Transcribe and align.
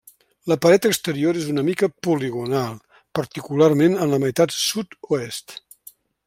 La 0.51 0.55
paret 0.61 0.85
exterior 0.87 1.37
és 1.41 1.49
una 1.51 1.63
mica 1.67 1.89
poligonal, 2.07 2.79
particularment 3.21 3.99
en 4.07 4.15
la 4.15 4.21
meitat 4.25 4.57
sud-oest. 4.63 5.59